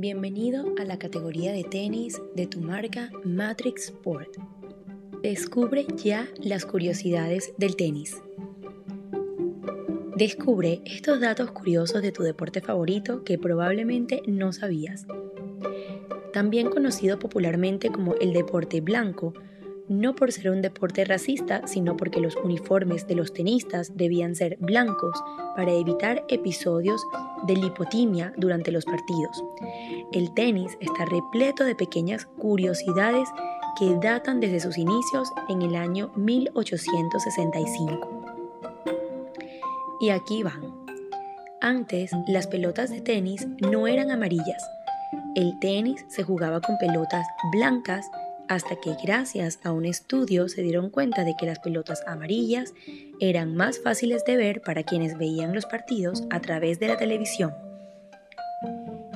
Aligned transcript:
Bienvenido 0.00 0.64
a 0.80 0.84
la 0.84 0.98
categoría 0.98 1.52
de 1.52 1.62
tenis 1.62 2.22
de 2.34 2.46
tu 2.46 2.62
marca 2.62 3.10
Matrix 3.22 3.90
Sport. 3.90 4.30
Descubre 5.22 5.86
ya 6.02 6.26
las 6.38 6.64
curiosidades 6.64 7.52
del 7.58 7.76
tenis. 7.76 8.16
Descubre 10.16 10.80
estos 10.86 11.20
datos 11.20 11.50
curiosos 11.50 12.00
de 12.00 12.12
tu 12.12 12.22
deporte 12.22 12.62
favorito 12.62 13.24
que 13.24 13.36
probablemente 13.36 14.22
no 14.26 14.54
sabías. 14.54 15.06
También 16.32 16.70
conocido 16.70 17.18
popularmente 17.18 17.90
como 17.90 18.14
el 18.14 18.32
deporte 18.32 18.80
blanco, 18.80 19.34
no 19.90 20.14
por 20.14 20.30
ser 20.30 20.50
un 20.50 20.62
deporte 20.62 21.04
racista, 21.04 21.66
sino 21.66 21.96
porque 21.96 22.20
los 22.20 22.36
uniformes 22.36 23.08
de 23.08 23.16
los 23.16 23.34
tenistas 23.34 23.96
debían 23.96 24.36
ser 24.36 24.56
blancos 24.60 25.20
para 25.56 25.72
evitar 25.72 26.24
episodios 26.28 27.04
de 27.48 27.56
lipotimia 27.56 28.32
durante 28.36 28.70
los 28.70 28.84
partidos. 28.84 29.42
El 30.12 30.32
tenis 30.32 30.78
está 30.80 31.06
repleto 31.06 31.64
de 31.64 31.74
pequeñas 31.74 32.26
curiosidades 32.38 33.28
que 33.78 33.96
datan 33.96 34.38
desde 34.38 34.60
sus 34.60 34.78
inicios 34.78 35.28
en 35.48 35.62
el 35.62 35.74
año 35.74 36.12
1865. 36.14 38.22
Y 40.00 40.10
aquí 40.10 40.44
van. 40.44 40.72
Antes, 41.60 42.12
las 42.28 42.46
pelotas 42.46 42.90
de 42.90 43.00
tenis 43.00 43.48
no 43.60 43.88
eran 43.88 44.12
amarillas. 44.12 44.62
El 45.34 45.58
tenis 45.58 46.04
se 46.08 46.22
jugaba 46.22 46.60
con 46.60 46.78
pelotas 46.78 47.26
blancas 47.52 48.08
hasta 48.50 48.74
que 48.74 48.96
gracias 49.00 49.60
a 49.62 49.70
un 49.70 49.86
estudio 49.86 50.48
se 50.48 50.62
dieron 50.62 50.90
cuenta 50.90 51.22
de 51.22 51.36
que 51.38 51.46
las 51.46 51.60
pelotas 51.60 52.02
amarillas 52.04 52.74
eran 53.20 53.54
más 53.54 53.78
fáciles 53.78 54.24
de 54.24 54.36
ver 54.36 54.60
para 54.60 54.82
quienes 54.82 55.16
veían 55.16 55.54
los 55.54 55.66
partidos 55.66 56.24
a 56.30 56.40
través 56.40 56.80
de 56.80 56.88
la 56.88 56.96
televisión. 56.96 57.54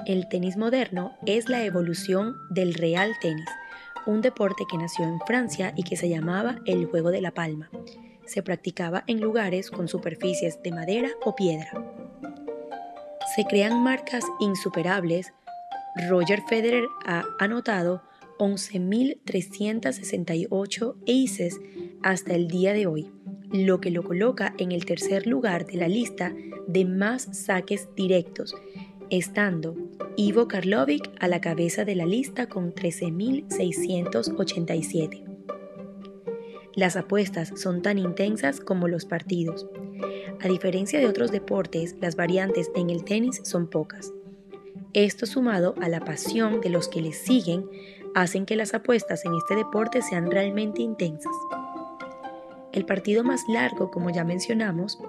El 0.07 0.29
tenis 0.29 0.57
moderno 0.57 1.17
es 1.27 1.49
la 1.49 1.65
evolución 1.65 2.37
del 2.51 2.75
real 2.75 3.11
tenis, 3.21 3.49
un 4.07 4.21
deporte 4.21 4.67
que 4.71 4.79
nació 4.79 5.05
en 5.05 5.19
Francia 5.27 5.73
y 5.75 5.83
que 5.83 5.97
se 5.97 6.09
llamaba 6.09 6.61
el 6.65 6.87
juego 6.87 7.11
de 7.11 7.21
la 7.21 7.33
palma. 7.33 7.71
Se 8.27 8.41
practicaba 8.45 9.03
en 9.09 9.21
lugares 9.21 9.69
con 9.73 9.89
superficies 9.89 10.63
de 10.63 10.71
madera 10.71 11.09
o 11.25 11.35
piedra. 11.35 11.73
Se 13.35 13.45
crean 13.47 13.83
marcas 13.83 14.25
insuperables. 14.39 15.33
Roger 16.09 16.41
Federer 16.49 16.85
ha 17.05 17.25
anotado 17.41 18.01
11.368 18.39 20.95
aces 21.03 21.61
hasta 22.03 22.35
el 22.35 22.49
día 22.49 22.73
de 22.73 22.87
hoy, 22.87 23.11
lo 23.53 23.81
que 23.81 23.91
lo 23.91 24.03
coloca 24.03 24.55
en 24.59 24.73
el 24.73 24.85
tercer 24.85 25.27
lugar 25.27 25.65
de 25.67 25.77
la 25.77 25.89
lista 25.89 26.35
de 26.67 26.85
más 26.85 27.29
saques 27.33 27.89
directos, 27.95 28.55
estando 29.11 29.77
Ivo 30.17 30.49
Karlovic 30.49 31.09
a 31.21 31.29
la 31.29 31.41
cabeza 31.41 31.85
de 31.85 31.95
la 31.95 32.07
lista 32.07 32.49
con 32.49 32.75
13.687. 32.75 35.23
Las 36.75 36.97
apuestas 36.97 37.53
son 37.57 37.83
tan 37.83 37.99
intensas 37.99 38.61
como 38.61 38.89
los 38.89 39.05
partidos. 39.05 39.69
A 40.41 40.49
diferencia 40.49 40.99
de 40.99 41.07
otros 41.07 41.31
deportes, 41.31 41.97
las 42.01 42.17
variantes 42.17 42.71
en 42.75 42.89
el 42.91 43.05
tenis 43.05 43.43
son 43.45 43.69
pocas. 43.69 44.14
Esto 44.95 45.27
sumado 45.27 45.75
a 45.83 45.89
la 45.89 45.99
pasión 45.99 46.61
de 46.61 46.71
los 46.71 46.87
que 46.87 47.03
les 47.03 47.19
siguen 47.19 47.69
hacen 48.15 48.47
que 48.47 48.55
las 48.55 48.75
apuestas 48.75 49.25
en 49.25 49.35
este 49.35 49.57
deporte 49.57 50.03
sean 50.03 50.31
realmente 50.31 50.83
intensas. 50.83 51.35
El 52.71 52.87
partido 52.87 53.25
más 53.25 53.43
largo, 53.49 53.91
como 53.91 54.11
ya 54.11 54.23
mencionamos, 54.23 55.01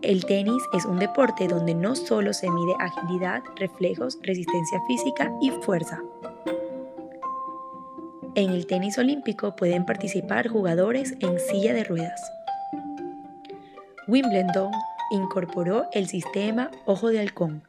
el 0.00 0.24
tenis 0.24 0.62
es 0.72 0.86
un 0.86 0.98
deporte 0.98 1.46
donde 1.46 1.74
no 1.74 1.94
solo 1.94 2.32
se 2.32 2.50
mide 2.50 2.72
agilidad, 2.78 3.42
reflejos, 3.56 4.18
resistencia 4.22 4.80
física 4.86 5.30
y 5.42 5.50
fuerza. 5.50 6.02
En 8.34 8.48
el 8.48 8.66
tenis 8.66 8.96
olímpico 8.96 9.56
pueden 9.56 9.84
participar 9.84 10.48
jugadores 10.48 11.14
en 11.20 11.38
silla 11.38 11.74
de 11.74 11.84
ruedas. 11.84 12.32
Wimbledon 14.08 14.70
incorporó 15.10 15.84
el 15.92 16.06
sistema 16.08 16.70
ojo 16.86 17.08
de 17.08 17.20
halcón, 17.20 17.62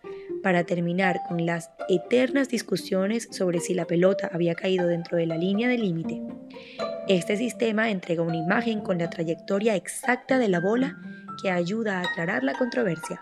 para 0.47 0.63
terminar 0.63 1.23
con 1.27 1.45
las 1.45 1.71
eternas 1.89 2.47
discusiones 2.47 3.27
sobre 3.31 3.59
si 3.59 3.73
la 3.73 3.83
pelota 3.83 4.29
había 4.31 4.55
caído 4.55 4.87
dentro 4.87 5.17
de 5.17 5.25
la 5.25 5.35
línea 5.35 5.67
de 5.67 5.77
límite. 5.77 6.21
Este 7.09 7.35
sistema 7.35 7.89
entrega 7.89 8.21
una 8.21 8.37
imagen 8.37 8.79
con 8.79 8.97
la 8.97 9.09
trayectoria 9.09 9.75
exacta 9.75 10.39
de 10.39 10.47
la 10.47 10.61
bola 10.61 10.95
que 11.43 11.51
ayuda 11.51 11.97
a 11.97 12.03
aclarar 12.03 12.45
la 12.45 12.53
controversia. 12.53 13.21